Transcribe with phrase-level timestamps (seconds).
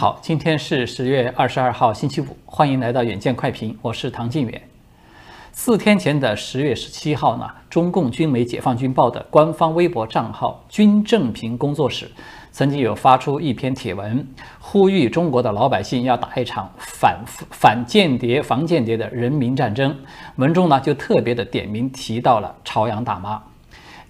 [0.00, 4.60] 好，今天是十月二十二号，星期五，欢迎来到远见快评，我是唐晋远。
[5.52, 12.10] 四天前的十月十七号呢，中共军媒《解放军报》的官方微博账号“军政评工作室”
[12.50, 14.26] 曾经有发出一篇帖文，
[14.58, 17.22] 呼吁中国的老百姓要打一场反
[17.52, 19.96] 反间谍、防间谍的人民战争。
[20.34, 23.40] 文中呢，就特别的点名提到了朝阳大妈。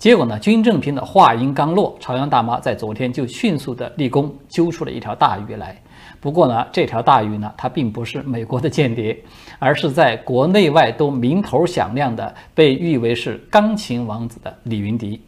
[0.05, 0.39] 结果呢？
[0.39, 5.75] 军政平的话音刚落，朝阳大妈在昨天就迅速的立功，揪出了一条大鱼来。
[6.21, 9.19] 不过呢，这条大鱼呢，它并不是美国的间谍，
[9.59, 15.19] 而是在国内外都名头响亮的，被誉为是钢琴王子的李云迪。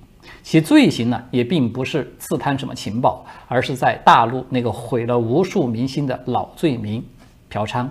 [0.42, 7.02] 其罪行呢，也并不是刺探什么情报，而是在大陆那个毁了无数明星的老罪名——
[7.48, 7.88] 嫖娼。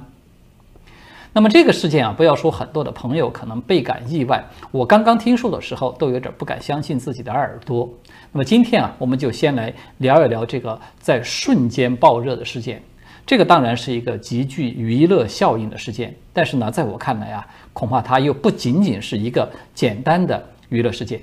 [1.37, 7.89] 那么这个事件啊，不要说很多的朋友可能倍感意外，我刚刚听说的时候都有点不敢相信自己的耳朵。
[8.31, 12.81] 那么今天啊，我们就先来聊一聊这个在瞬间爆热的事件。
[13.25, 21.19] 这个当然是一个极具娱乐效应的事件，但是呢，在我看来啊，恐怕它又不仅仅是一个简单的娱乐事件。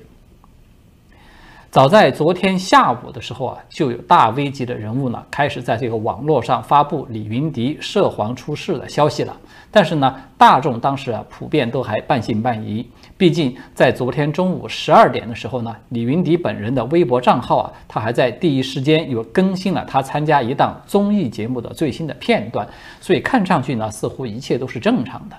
[1.72, 9.34] 早在昨天下午的时候啊，就有大 V 级的人物呢，开始在这个网络上发布李云迪涉黄出事的消息了。
[9.70, 12.86] 但是呢，大众当时啊，普遍都还半信半疑。
[13.16, 22.68] 毕竟在昨天中午十二点的时候呢，李云迪本人的微博账号啊，他还在第一时间有更新了他参加一档综艺节目的最新的片段，
[23.00, 25.36] 所以看上去呢，似乎一切都是正常的。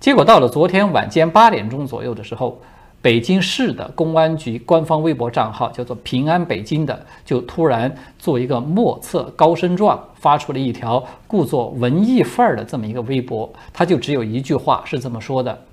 [0.00, 2.58] 结果到了昨天晚间八点钟左右的时候。
[3.04, 13.52] 北京市的公安局官方微博账号叫做“平安北京”的，就突然做一个莫测高声状，发出了一条故作文艺范儿的这么一个微博。
[13.74, 15.66] 他就只有一句话是这么说的：“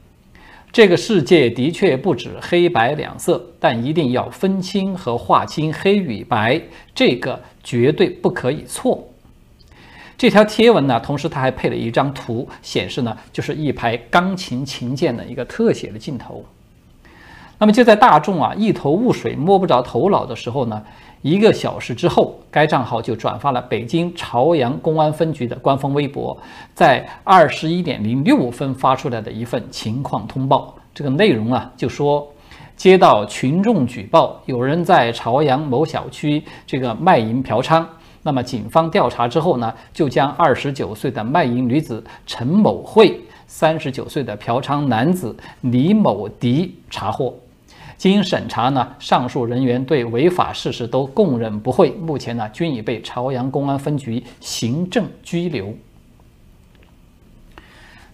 [0.73, 6.61] 这个世界的确不止黑白两色，但一定要分清和划清黑与白，
[6.93, 9.07] 这个绝对不可以错。”
[10.19, 16.43] 这条贴文呢，同时他还配了一张图，显示呢就是一排钢琴琴键的一个特写的镜头。
[17.61, 20.81] 那么就在大众啊一头雾水、摸不着头脑的时候呢，
[21.21, 26.35] 一个小时之后，该账号就转发了北京朝阳公安分局的官方微博，
[26.73, 30.73] 在二十一点零六分发出来的一份情况通报。
[30.91, 32.27] 这个内容啊，就说
[32.75, 37.85] 接到群众举报，有人在朝阳某小区这个卖淫嫖娼。
[38.23, 47.31] 那么警方调查之后呢，就将二十九岁的卖淫女子陈某慧、三十九岁的嫖娼男子李某迪查获。
[48.09, 55.71] 经审查呢，上述人员对违法事实都供认不讳，目前呢均已被朝阳公安分局行政拘留。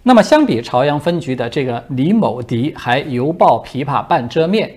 [0.02, 4.70] 那么相比朝阳分局的这个李某迪还犹抱琵琶半遮面，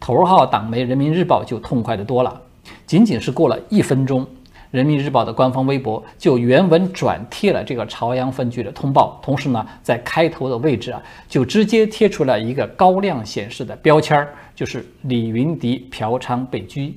[0.00, 2.40] 头号党媒人民日报就痛快的多了，
[2.86, 4.26] 仅仅是过了一分钟。
[4.70, 16.94] 人民日报的官方微博就原文转贴了这个朝阳分局的通报，同时呢，在开头的位置啊，就直接贴出了一个高亮显示的标签儿，就是李云迪嫖娼被拘。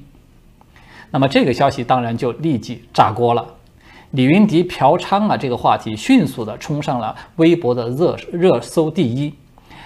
[1.12, 3.46] 那么这个消息当然就立即炸锅了，
[4.12, 9.34] 李云迪嫖娼啊这个话题迅速的冲上了微博的热热搜第一。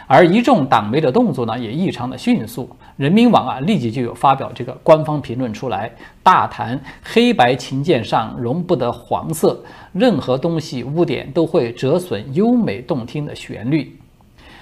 [0.05, 2.69] 而一众党媒的动作呢，也异常的迅速。
[2.95, 9.59] 人民网啊，立即就有发表这个官方评论出来，大谈黑白琴键上容不得黄色，
[9.91, 13.97] 任何东西污点都会折损优美动听的旋律。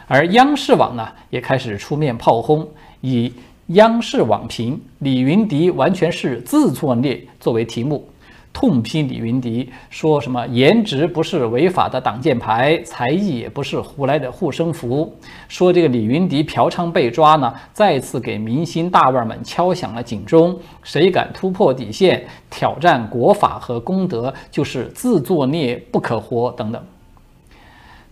[0.08, 2.68] 而央视网呢，也开始出面炮轰，
[3.02, 3.34] 以
[3.68, 8.11] 央视网评李云迪完全是自作孽作为题目。
[8.54, 15.16] 痛批李云迪，说什么颜值不是违法的挡箭牌，才艺也不是胡来的护身符。
[15.48, 20.60] 说这个李云迪嫖娼被抓呢，再次给明星大腕们敲响了警钟。
[20.84, 26.84] 谁敢突破底线，挑战国法和公德，就是自作孽不可活等等。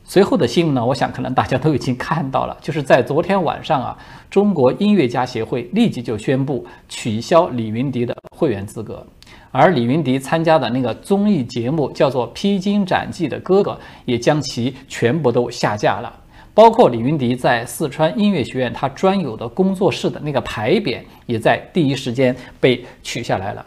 [0.03, 3.97] 随后的新闻呢，我想可能大家都已经看到了，就是在昨天晚上啊，
[4.27, 9.05] 中国音乐家协会立即就宣布取消李云迪的会员资格。
[9.51, 13.71] 而李云迪参加的那个综艺节目叫做《披荆斩棘的哥哥》，
[14.05, 16.13] 也将其全部都下架了。
[16.53, 23.65] 包括李云迪在四川音乐学院他专有的工作室的那个牌匾，也在第一时间被取下来了。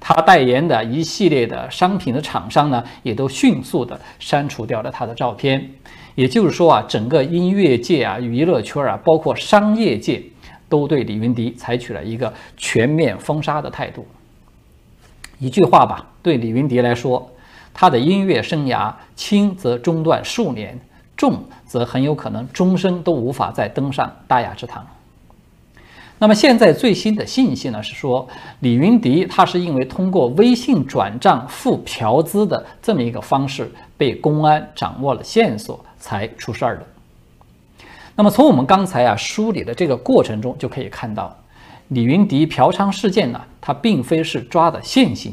[0.00, 5.70] 他代言的一系列的商品的厂商呢，也都迅速的删除掉了他的照片。
[6.14, 10.22] 也就是说啊，整个音乐界啊、娱乐圈啊，包括商业界，
[10.68, 14.06] 都对李云迪采取了一个全面封杀的态度。
[15.40, 17.30] 一句话吧，对李云迪来说，
[17.72, 20.78] 他的音乐生涯轻则中断数年，
[21.16, 24.86] 重则很有可能终生都无法再登上大雅之堂。
[26.18, 28.28] 那么现在最新的信息呢是说，
[28.58, 36.86] 李云迪他是因为通过微信转账付嫖资的这么一个方式被公安掌握了线索才出事儿的。
[38.14, 41.34] 那么从我们刚才啊梳理的这个过程中就可以看到，
[41.90, 45.32] 李云迪嫖娼事件呢，它并非是抓的现行，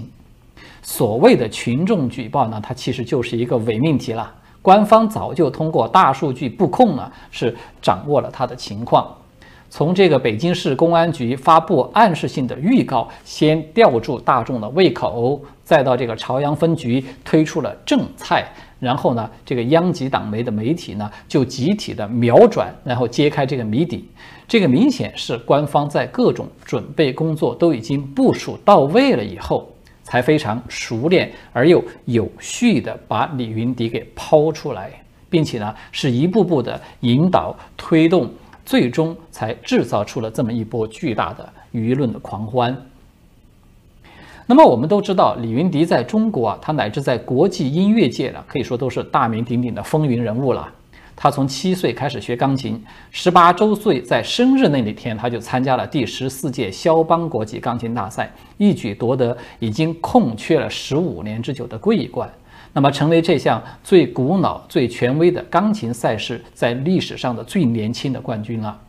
[0.81, 4.33] 所谓的群众举报呢，它其实就是一个伪命题了。
[4.63, 9.07] 官方早就通过大数据布控呢，是掌握了他的情况。
[9.69, 18.45] 从这个北京市公安局发布暗示性的预告，先吊住大众的胃口，再到这个朝阳分局推出了正菜，
[18.79, 24.09] 然后呢，这个央级党媒的媒体呢就集体的秒转，然后揭开这个谜底。
[24.47, 29.69] 这个明显是官方在各种准备工作都已经部署到位了以后，
[30.03, 34.91] 才非常熟练而又有序的把李云迪给抛出来，
[35.29, 38.29] 并且呢是一步步的引导推动。
[38.65, 42.75] 最终才制造出了这么一波巨大的舆论的狂欢。
[44.45, 50.69] 那么我们都知道，李云迪在中国啊，他乃至在国际音乐界呢，可以说都是大名鼎鼎的风云人物了。
[51.19, 52.79] 他从七岁开始学钢琴，
[53.09, 62.31] 十八周岁在生日那一天，他就参加了第十四届肖邦国际钢琴大赛，一举夺得已经空缺了十五年之久的桂冠。
[62.71, 68.79] 那么，成为这项最古老、最权威的钢琴赛事在历史上的最年轻的冠军了。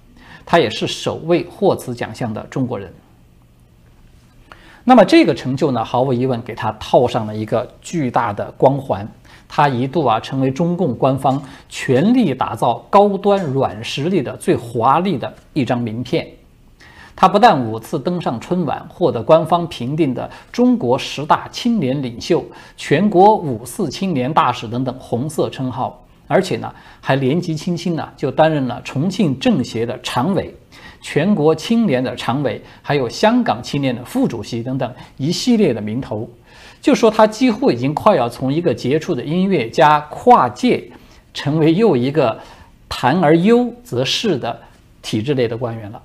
[0.44, 2.92] 他也是首位获此奖项的中国人。
[4.84, 9.08] 那么，这个成就呢，毫无疑问给他套上了一个巨大的光环。
[9.48, 16.26] 他一度啊，成为中共官方全力打造高端软实力的最华丽的一张名片。
[17.16, 22.44] 他不但五次登上春晚，获得官方评定的中国十大青年领袖、
[22.76, 30.54] 全国五四青年大使等等红色称号，而且呢，还年纪轻轻呢就担任了重庆政协的常委、
[31.00, 36.30] 全国青年的常委，还有香港青年的副主席等等一系列的名头。
[36.80, 40.90] 就说他几乎已经快要从一个杰出的音乐家跨界，
[41.34, 42.38] 成为又一个
[42.88, 44.60] 谈而优则仕的
[45.02, 46.00] 体制内的官员了。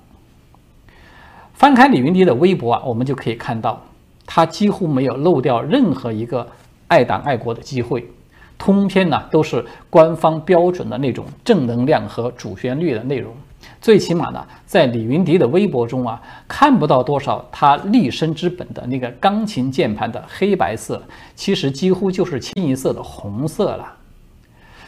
[1.54, 3.80] 翻开李云迪的微博啊，我们就可以看到，
[4.26, 6.46] 他几乎没有漏掉任何一个
[6.88, 8.10] 爱党爱国的机会，
[8.58, 13.32] 通篇呢都是官方标准的那种正能量和主旋律的内容。
[13.80, 21.02] 最起码呢，在李云迪的微博中啊，看不到多少他立身之本的那个钢琴键盘的黑白色，
[21.34, 23.92] 其实几乎就是清一色的红色了。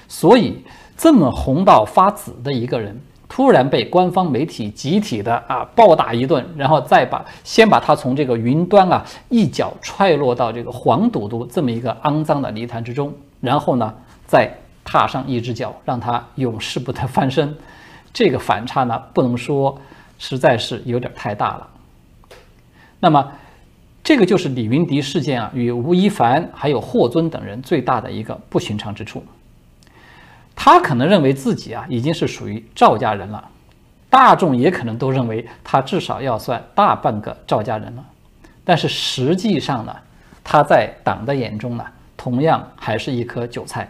[0.09, 0.63] 所以，
[0.97, 2.99] 这么红到发紫的一个人。
[3.29, 13.93] 突然被官方媒体集体的啊暴打一顿，然后再把先把他从这个云端啊一脚踹落到这个黄赌毒这么一个肮脏的泥潭之中，然后呢
[14.29, 14.49] 再
[14.85, 17.53] 踏上一只脚，让他永世不得翻身。
[18.17, 19.79] 这个反差呢，不能说
[20.19, 21.69] 实在是有点太大了。
[22.99, 23.31] 那么，
[24.03, 29.23] 这个就是李云迪事件啊与吴亦凡还有霍尊等人最大的一个不寻常之处。
[30.55, 33.51] 他可能认为自己啊已经是属于赵家人了，
[34.09, 38.05] 大众也可能都认为他至少要算大半个赵家人了，
[38.65, 39.95] 但是实际上呢，
[40.43, 41.85] 他在党的眼中呢，
[42.17, 43.87] 同样还是一颗韭菜，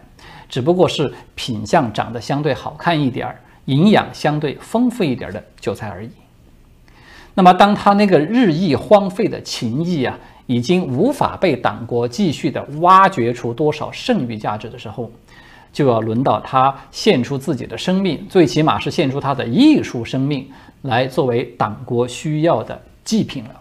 [0.48, 6.10] 只不过是品相长得相对好看一点儿、营养相对丰富一点的韭菜而已。
[7.34, 15.10] 那么，当他那个日益荒废的情谊啊，已经无法被党国继续的挖掘出多少剩余价值的时候，
[15.72, 20.50] 就要轮到他献出自己的生命，最起码是献出他的艺术生命，
[20.82, 23.60] 来作为党国需要的祭品了。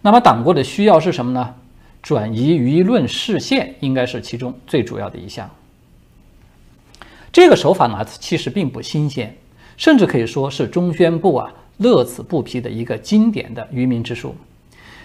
[0.00, 1.54] 那么，党国的需要是什么呢？
[2.00, 5.48] 转移舆论视线，应该是其中最主要的一项。
[7.32, 9.34] 这个手法呢，其实并不新鲜，
[9.78, 14.34] 甚至可以说是中宣部啊乐此不疲的一个经典的愚民之术。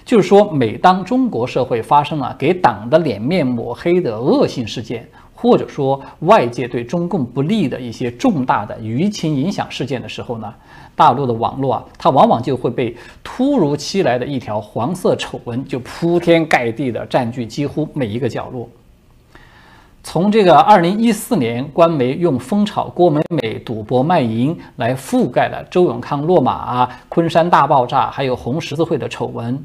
[0.03, 10.53] 就是说，每当中国社会发生了给党的脸面抹黑的恶性事件，或者说外界对中共不利的一些重大的舆情影响事件的时候呢，
[10.95, 18.69] 大陆的网络啊，它往往就会被突如其来的一条黄色丑闻就铺天盖地的占据几乎每一个角落。
[20.09, 29.61] 从这个二零一四年官媒用风炒郭美美赌博卖淫来覆盖了周永康落马、昆山大爆炸，还有红十字会的丑闻。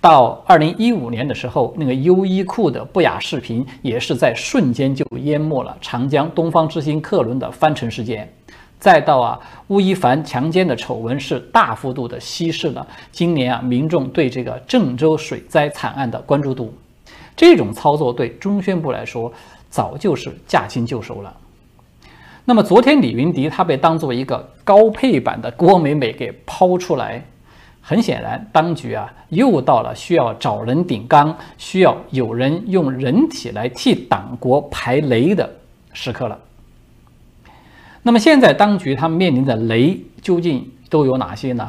[0.00, 8.28] 到二零一五年的时候，那个优衣库的不雅视频也是在瞬间就淹没了长江东方之星客轮的翻沉事件。
[8.80, 16.74] 再到啊，吴亦凡强奸的丑闻是大幅度的稀释了今年啊民众对这个郑州水灾惨案的关注度。
[17.36, 19.32] 这种操作对中宣部来说
[19.74, 21.36] 早就是驾轻就熟了。
[22.44, 27.20] 那么昨天李云迪他被当做一个高配版的郭美美给抛出来，
[27.80, 35.52] 很显然，当局啊又到了需要找人顶缸，需要有人用人体来替党国排雷的
[35.92, 36.38] 时刻了。
[38.04, 41.68] 那么现在当局他们面临的雷究竟都有哪些呢？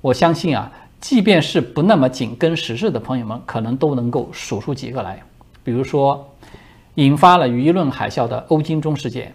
[0.00, 5.22] 我相信啊，即便是不那么紧跟时事的朋友们，可能都能够数出几个来，
[5.62, 6.26] 比如说
[6.96, 9.32] 引发了舆论海啸的欧金钟事件。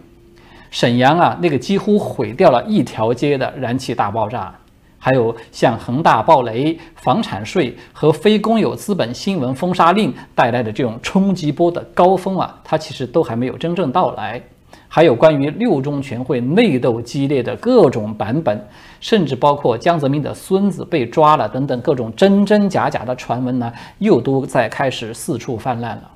[0.71, 4.53] 沈阳啊，那个几乎毁掉了一条街的燃气大爆炸，
[4.99, 14.41] 还有像恒大暴雷、房产税和非公有资本新闻封杀令带来的这种冲击波的高峰啊，它其实都还没有真正到来。
[14.87, 18.67] 还有关于六中全会内斗激烈的各种版本，
[18.99, 26.11] 甚至包括江泽民的孙子被抓了等等各种真真假假的传闻呢，又都在开始四处泛滥了。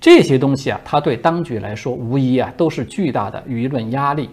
[0.00, 4.30] 这些东西啊，它对当局来说无疑啊都是巨大的舆论压力。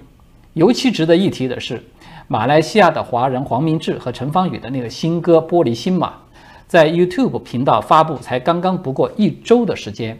[0.54, 1.84] 尤其值得一提的是，
[2.28, 6.14] 马来西亚的华人黄明志和陈芳宇的那个新歌《玻璃心》嘛，
[6.68, 10.18] 在 YouTube 频道发布才刚刚不过一周的时间，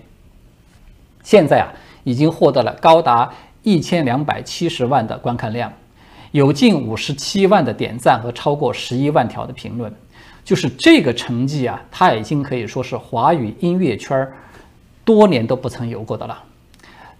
[1.24, 1.72] 现在啊
[2.04, 3.32] 已经获得了高达
[3.64, 5.72] 一千两百七十万的观看量，
[6.32, 9.94] 有近五十七万的点赞和超过十一万条的评论。
[10.44, 14.34] 就是这个成绩啊，它已经可以说是华语音乐圈儿。
[15.06, 16.44] 多年都不曾有过的了。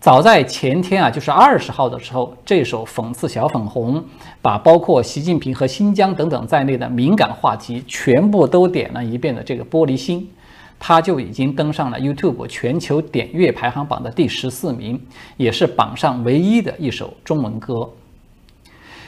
[0.02, 4.04] 早在前天啊，就是二十号的时候，这首讽刺小粉红，
[4.42, 10.30] 把包括习近平和新疆等等在内的敏感话题全部都点了一遍的这个玻璃心，
[10.78, 15.02] 它就已经登上了 YouTube 全球点阅排行榜的第十四名，
[15.38, 17.90] 也是榜上唯一的一首中文歌。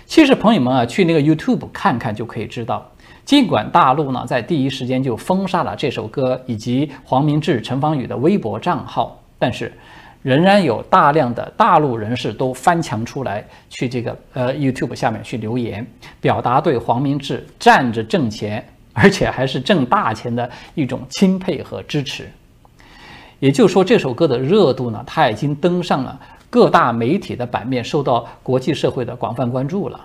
[0.07, 2.89] 其实朋友们啊，去那个 YouTube 看看就可以知道。
[3.27, 9.69] 尽管大陆呢在第一时间就封杀了这首歌以及黄明志、陈芳宇的微博账号，但是
[10.21, 15.85] 仍然有大量的大陆人士都翻墙出来去这个呃 YouTube 下面去留言，
[16.21, 22.29] 表达对黄明志站着挣钱，而且还是挣大钱的一种钦佩和支持。
[23.39, 26.17] 也就是说，这首歌的热度呢，它已经登上了
[26.49, 29.99] 各大媒体的版面，受到国际社会的广泛关注了。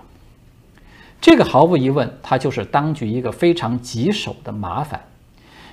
[1.22, 5.00] 这个毫无疑问，它就是当局一个非常棘手的麻烦，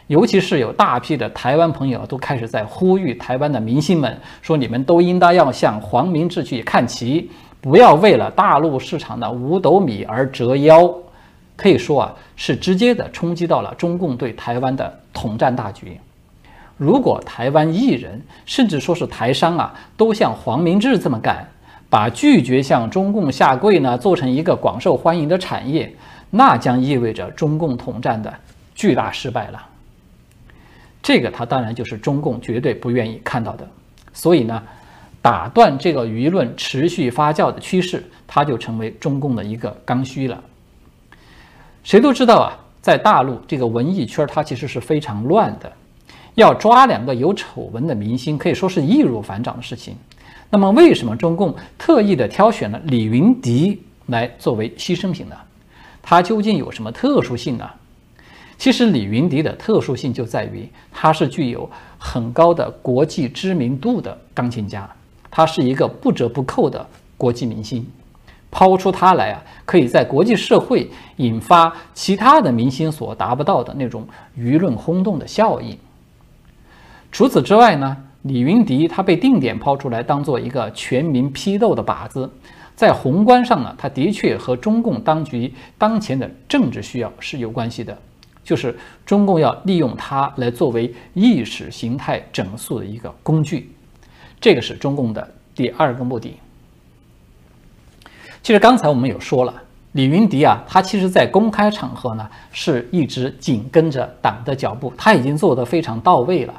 [0.05, 10.93] 尤其是有大批的台湾朋友都开始在呼吁台湾的明星们说：“你们都应当要向黄明志去看齐，不要为了大陆市场的五斗米而折腰。”
[11.57, 15.99] 可以说啊，是直接的冲击到了中共对台湾的统战大局。
[16.77, 21.49] 如果台湾艺人，甚至说是台商啊，都像黄明志这么干。
[21.89, 25.91] 把拒绝向中共下跪呢做成一个广受欢迎的产业，
[26.29, 28.33] 那将意味着中共统战的
[28.75, 29.65] 巨大失败了。
[31.01, 33.67] 这个他当然就是中共绝对不愿意看到的。
[34.13, 34.61] 所以呢，
[35.21, 40.43] 打断这个舆论持续发酵的趋势，它就成为中共的一个刚需了。
[41.83, 45.71] 谁都知道啊，在大陆这个文艺圈，它其实是非常乱的，
[46.35, 49.95] 要抓两个有丑闻的明星，可以说是易如反掌的事情。
[50.51, 55.35] 那么，为什么中共特意的挑选了李云迪来作为牺牲品呢？
[56.01, 57.69] 他究竟有什么特殊性呢？
[58.57, 64.89] 其实，李云迪的特殊性就在于他是具有很高的国际知名度的钢琴家，
[65.29, 67.87] 他是一个不折不扣的国际明星。
[68.51, 75.77] 抛出他来啊，可以在国际社会引发其他的明星所达不到的那种舆论轰动的效应。
[77.11, 77.95] 除此之外呢？
[78.23, 82.29] 李云迪他被定点抛出来，当做一个全民批斗的靶子，
[82.75, 87.97] 在宏观上呢，他的确和中共当局当前的政治需要是有关系的，
[88.43, 93.71] 就是中共要利用它来作为意识形态整肃的一个工具，
[94.41, 96.37] 这个是中共的第二个目的。
[98.43, 99.53] 其实刚才我们有说了，
[99.93, 106.53] 李云迪啊，他其实在公开场合呢是一直紧跟着党的脚步，他已经做得非常到位了。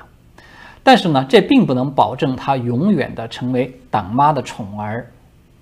[0.82, 5.06] 但是呢，这并不能保证他永远的成为党妈的宠儿。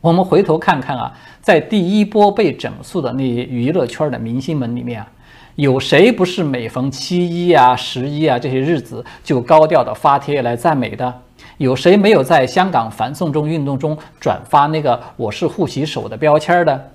[0.00, 5.08] 我们回头看看啊，在第一波被整肃的那些娱乐圈的明星们里面啊，
[5.56, 11.12] 有谁不是每逢七一啊、十一啊这些日子就高调的发帖来赞美的？
[11.56, 16.90] 有谁没有在香港反送中运动中转发那个“我是护旗手”的标签的？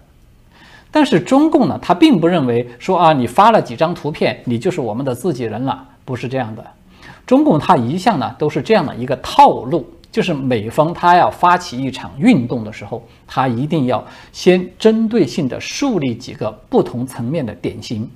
[0.90, 6.66] 但是中共呢，他并不认为说啊，你发了几张图片，你就是我们的自己人了，不是这样的。
[7.26, 18.10] 中共他一向呢都是这样的一个套路，就是每逢他要发起一场运动的时候，他一定要先针对性的树立几个不同层面的典型。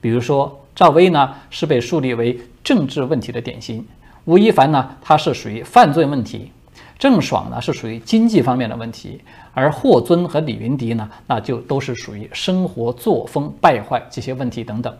[0.00, 3.86] 比如说赵薇呢是被树立为政治问题的典型，
[4.24, 6.50] 吴亦凡呢他是属于犯罪问题，
[6.98, 9.20] 郑爽呢是属于经济方面的问题，
[9.52, 14.92] 而霍尊和李云迪呢，那就都是属于生活作风败坏这些问题等等。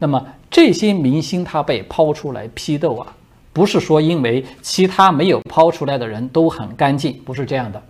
[0.00, 3.14] 那么这些明星他被抛出来批斗啊，
[3.52, 7.80] 不是说因为其他没有抛出来的人都很干净，不是这样的，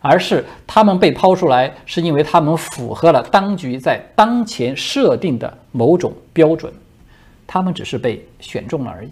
[0.00, 6.72] 而是他们被抛出来是因为他们符合了当局在当前设定的某种标准，
[7.46, 9.10] 他们只是被选中了而已。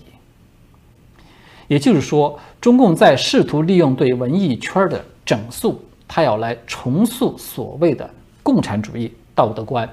[1.66, 8.08] 也就是说，中共在试图利用对文艺圈的整肃，他要来重塑所谓的
[8.42, 9.86] 共产主义道德观。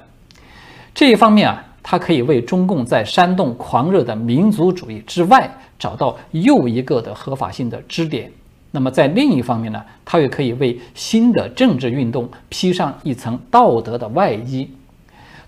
[0.93, 8.31] 这一方面啊，它可以为中共在煽动狂热的民族主义之外，找到又一个的合法性的支点。
[8.71, 14.67] 那么在另一方面呢，它也可以为新的政治运动披上一层道德的外衣。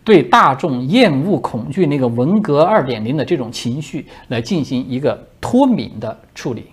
[0.03, 6.65] 对大众厌恶、恐惧那个文革二点零的这种情绪来进行一个脱敏的处理。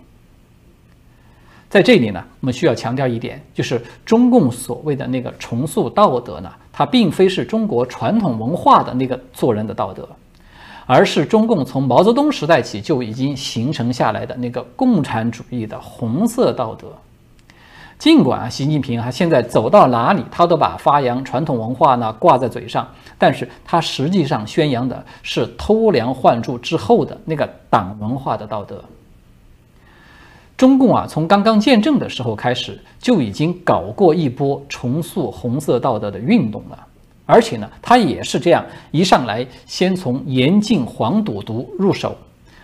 [1.71, 10.09] 在这里呢，我们需要强调一点，就是中共所谓的那个重塑道德呢，它并非是中国传统文化的那个做人的道德，
[10.87, 16.88] 而是中共从毛泽东时代起就已经形成下来的那个共产主义的红色道德。
[17.97, 28.83] 尽管啊，习近平啊现在走到哪里，他都把发扬传统文化呢挂在嘴上，但是他实际上宣扬的是偷梁换柱之后的那个党文化的道德。
[30.56, 36.87] 中共啊，从刚刚建政的时候开始，就已经搞过一波重塑红色道德的运动了，
[37.26, 42.16] 而且呢，他也是这样一上来先从严禁黄赌毒入手。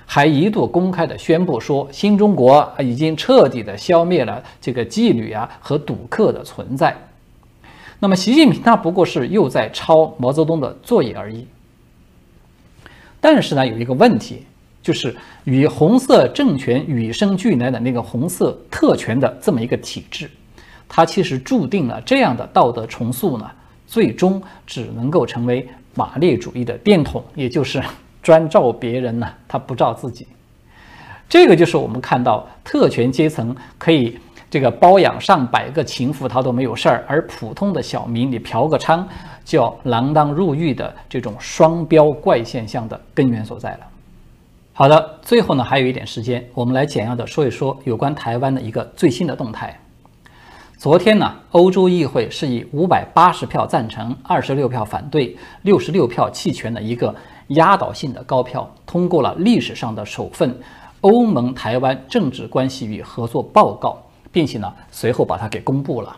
[0.07, 6.97] 还一度公开的宣布说，新中国已经彻底的消灭了这个妓女啊和赌客的存在。
[8.01, 11.47] 那么，习近平他不过是又在抄毛泽东的作业而已。
[13.21, 14.43] 但是呢，有一个问题，
[14.83, 20.31] 就是与红色政权与生俱来的那个红色特权的这么一个体制，
[20.89, 23.51] 它其实注定了这样的道德重塑呢，
[23.87, 27.83] 最终只能够成为马列主义的电筒，也就是。
[28.23, 30.27] 专照别人呢，他不照自己。
[31.27, 34.19] 这个就是我们看到特权阶层可以
[34.51, 39.03] 这个包养上百个情妇，他都没有事儿，而普通的小民你嫖个娼
[39.43, 43.90] 就要锒铛入狱的这种双标怪现象的根源所在了。
[44.81, 49.79] 好的，最后呢还有一点时间，我们来简要的说一说有关台湾的一个最新的动态。
[50.79, 57.15] 昨天呢，欧洲议会是以五百八十票赞成、二十六票反对、六十六票弃权的一个。
[57.49, 60.59] 压倒性的高票通过了历史上的首份
[61.03, 66.17] 欧盟台湾政治关系与合作报告，并且呢，随后把它给公布了。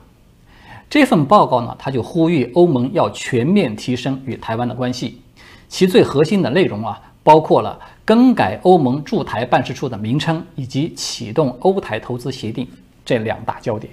[0.89, 5.21] 这份报告呢，它就呼吁欧盟要全面提升与台湾的关系。
[5.67, 12.69] 其最核心的内容啊，包括了更改欧盟驻台办事处的名称，以及启动欧台投资协定
[13.05, 13.93] 这两大焦点。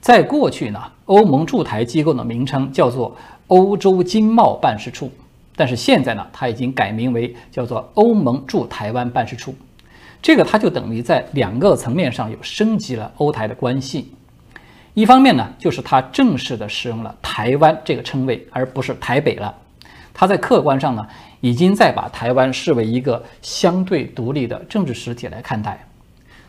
[0.00, 3.14] 在过去呢，欧盟驻台机构的名称叫做
[3.48, 5.10] 欧洲经贸办事处。
[5.54, 9.54] 但是现在呢，它已经改名为叫做欧盟驻台湾办事处，
[10.22, 14.10] 这个它就等于在两个层面上有升级了欧台的关系。
[14.94, 19.54] 一方面呢，就是它正式的使用了台湾这个称谓，而不是台北了。
[20.14, 21.06] 它在客观上呢，
[21.40, 25.86] 已经在把台湾视为一个相对独立的政治实体来看待。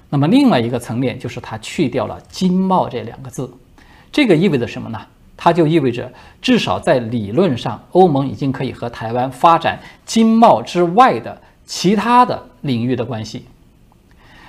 [0.10, 3.50] 那么另外一个层面就是它去掉了经贸这两个字，
[4.12, 5.00] 这个意味着什么呢？
[5.38, 13.46] 它就意味着，至少在理论上，欧盟已经可以和台湾发展经贸之外的其他的领域的关系。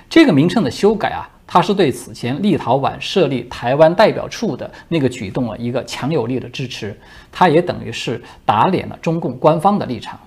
[0.07, 6.95] 这个名称的修改啊，它是对此前立陶宛设立台湾代表处的那个举动了一个强有力的支持，
[7.31, 10.19] 它也等于是打脸了中共官方的立场。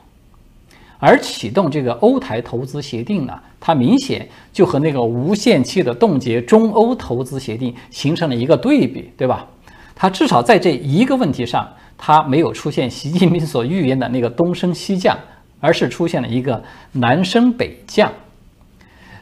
[0.98, 9.46] 而启动这个欧台投资协定呢，它明显就和那个无限期的冻结中欧投资协定形成了一个对比，对吧？
[9.94, 15.18] 它至少在这一个问题上，它没有出现习近平所预言的那个东升西降，
[15.60, 18.12] 而是出现了一个南升北降。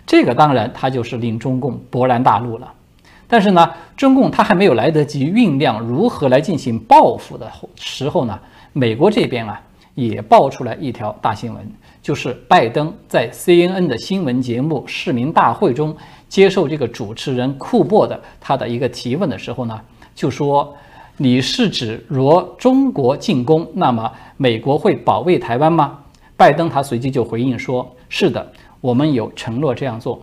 [0.06, 2.72] 这个当然，它就是令中共勃然大怒了。
[3.26, 8.38] 但是呢，中共它还没有来得及酝酿如何来进行报复的时候呢，
[8.72, 9.60] 美国这边啊
[9.94, 15.96] 也爆出来一条大新闻，就是拜登在 CNN 的新闻节目《市民大会》中
[16.28, 19.80] 接受这个主持人库珀的他的一个提问的时候呢。
[20.14, 20.72] 就说
[21.16, 25.98] 你是指若中国进攻，那么美国会保卫台湾吗？
[26.36, 30.20] 拜登他随即就回应说：“是的，我们有承诺这样做。”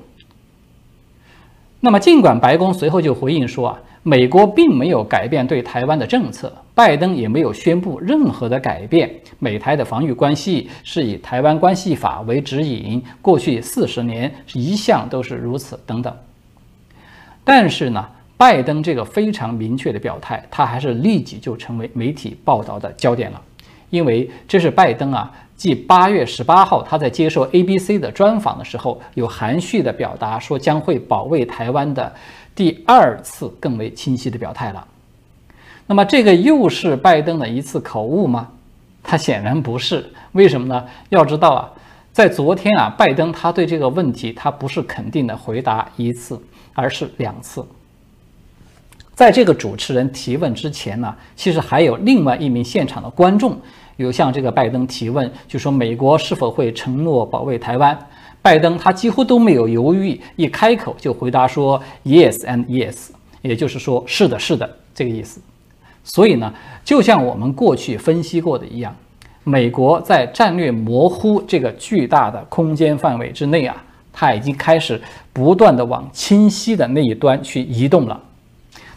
[1.79, 16.15] 那么尽管白宫随后就回应说啊，美国并没有改变对台湾的政策，拜登也没有宣布任何的改变，美台的防御关系是以《台湾关系法》为指引，过去四十年一向都是如此等等。
[17.43, 18.07] 但是呢，
[18.37, 23.41] 拜登这个非常明确的表态，他还是立即就成为媒体报道的焦点了，
[23.89, 32.11] 因为这是拜登啊，继八月十八号他在接受 ABC 的专访的时候，有含蓄的表达说将会保卫台湾的
[32.55, 34.87] 第二次更为清晰的表态了。
[35.91, 38.47] 那么这个又是拜登的一次口误吗？
[39.03, 40.09] 他显然不是。
[40.31, 40.85] 为什么呢？
[41.09, 41.69] 要知道啊，
[42.13, 46.39] 在昨天啊，拜登他对这个问题他不是肯定的回答一次。
[46.73, 47.61] 而是两次。
[49.13, 53.59] 在这个主持人提问之前呢，其实还有另外一名现场的观众
[53.97, 57.99] 有向这个拜登提问，就说美国是否会承诺保卫台湾？
[58.41, 63.09] 拜登他几乎都没有犹豫，一开口就回答说 “Yes and yes”，
[63.41, 65.41] 也就是说是的，是的这个意思。
[66.03, 68.95] 所以呢，就像我们过去分析过的一样，
[69.43, 73.83] 美国在战略模糊这个巨大的空间范围之内啊。
[74.13, 78.21] 它已经开始不断的往清晰的那一端去移动了，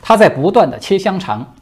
[0.02, 1.54] 它在不断的切香肠，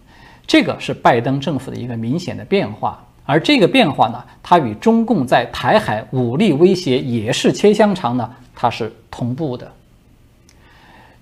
[0.47, 9.71] 这个是拜登政府的一个明显的变化，而这个变化呢，它与中共在台海武力威胁也是切香肠呢，它是同步的。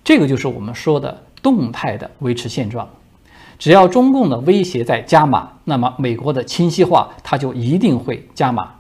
[0.05, 2.89] 这个就是我们说的动态的维持现状，
[3.61, 8.71] 只要中共的威胁在加码，那么美国的清晰化它就一定会加码。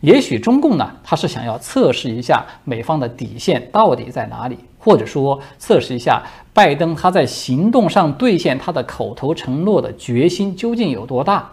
[0.00, 6.22] 也许中共呢，他是想要测试一下美方的底线到底在哪里，或者说测试一下
[6.54, 11.50] 拜登他在行动上兑现他的口头承诺的决心究竟有多大。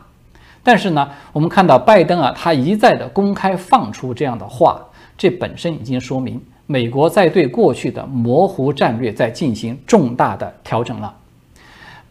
[0.63, 4.82] 但是呢，我们看到拜登啊，他一再的公开放出这样的话，
[5.17, 11.13] 这本身已经说明美国在对过去的模糊战略在进行重大的调整了。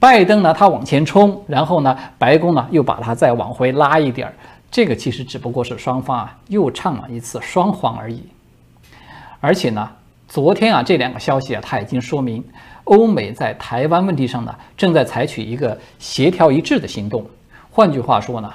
[0.02, 4.34] 拜登呢，他往前冲，然后呢，白宫呢又把他再往回拉一点儿。
[4.68, 8.20] 这个其实只不过是双方啊又唱了一次双簧而已，
[9.38, 9.88] 而且呢，
[10.26, 12.42] 昨天啊这两个消息啊，它已经说明
[12.82, 17.24] 欧美在台湾问题上呢正在采取一个协调一致的行动。
[17.70, 18.52] 换句话说呢，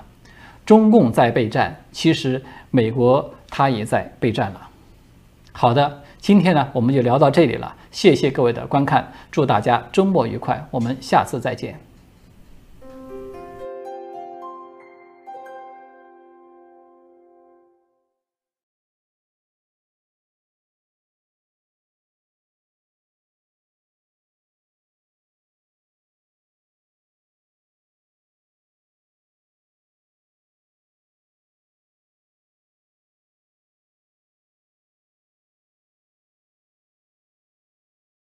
[0.66, 4.68] 中共在备战，其实美国它也在备战了。
[5.54, 11.87] 好的，今天呢我们就聊到这里了，谢谢各位的观看，祝大家周末愉快，我们下次再见。